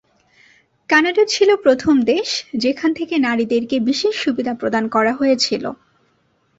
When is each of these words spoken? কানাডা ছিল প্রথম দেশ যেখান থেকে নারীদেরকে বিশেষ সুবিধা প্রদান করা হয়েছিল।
কানাডা 0.89 1.23
ছিল 1.25 1.49
প্রথম 1.63 1.95
দেশ 2.11 2.27
যেখান 2.55 2.91
থেকে 2.93 3.15
নারীদেরকে 3.19 3.75
বিশেষ 3.89 4.13
সুবিধা 4.23 4.53
প্রদান 4.53 4.83
করা 4.95 5.13
হয়েছিল। 5.13 5.63